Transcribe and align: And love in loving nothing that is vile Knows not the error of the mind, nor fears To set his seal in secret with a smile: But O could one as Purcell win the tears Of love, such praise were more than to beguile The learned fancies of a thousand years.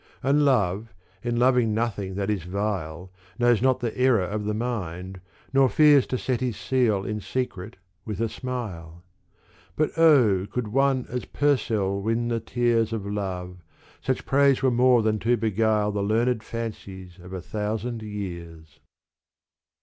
And 0.23 0.43
love 0.43 0.95
in 1.21 1.37
loving 1.37 1.75
nothing 1.75 2.15
that 2.15 2.31
is 2.31 2.41
vile 2.41 3.11
Knows 3.37 3.61
not 3.61 3.81
the 3.81 3.95
error 3.95 4.23
of 4.23 4.45
the 4.45 4.53
mind, 4.55 5.21
nor 5.53 5.69
fears 5.69 6.07
To 6.07 6.17
set 6.17 6.41
his 6.41 6.57
seal 6.57 7.05
in 7.05 7.19
secret 7.21 7.77
with 8.03 8.19
a 8.19 8.27
smile: 8.27 9.03
But 9.75 9.95
O 9.99 10.47
could 10.47 10.69
one 10.69 11.05
as 11.07 11.25
Purcell 11.25 12.01
win 12.01 12.29
the 12.29 12.39
tears 12.39 12.91
Of 12.93 13.05
love, 13.05 13.59
such 14.01 14.25
praise 14.25 14.63
were 14.63 14.71
more 14.71 15.03
than 15.03 15.19
to 15.19 15.37
beguile 15.37 15.91
The 15.91 16.01
learned 16.01 16.41
fancies 16.41 17.19
of 17.21 17.31
a 17.31 17.39
thousand 17.39 18.01
years. 18.01 18.79